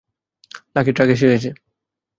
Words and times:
Lucky, 0.75 0.91
truck 0.93 1.09
এসে 1.15 1.27
গেছে! 1.31 1.49